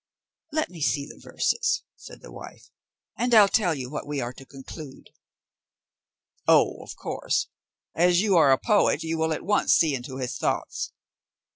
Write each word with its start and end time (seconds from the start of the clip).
"Let 0.51 0.71
me 0.71 0.81
see 0.81 1.05
the 1.05 1.19
verses," 1.21 1.83
said 1.95 2.21
the 2.23 2.31
wife, 2.31 2.71
"and 3.19 3.35
I'll 3.35 3.47
tell 3.47 3.75
you 3.75 3.87
what 3.91 4.07
we 4.07 4.19
are 4.19 4.33
to 4.33 4.47
conclude." 4.47 5.11
"Oh, 6.47 6.81
of 6.81 6.95
course; 6.95 7.49
as 7.93 8.19
you 8.19 8.35
are 8.35 8.51
a 8.51 8.57
poet 8.57 9.03
you 9.03 9.19
will 9.19 9.31
at 9.31 9.45
once 9.45 9.75
see 9.75 9.93
into 9.93 10.17
his 10.17 10.39
thoughts." 10.39 10.91